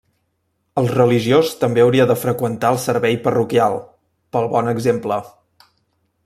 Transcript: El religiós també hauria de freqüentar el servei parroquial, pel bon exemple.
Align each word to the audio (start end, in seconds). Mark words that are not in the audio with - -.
El 0.81 0.87
religiós 0.93 1.51
també 1.63 1.83
hauria 1.83 2.07
de 2.11 2.15
freqüentar 2.21 2.71
el 2.77 2.79
servei 2.85 3.19
parroquial, 3.27 3.77
pel 4.37 4.49
bon 4.57 4.73
exemple. 4.73 5.21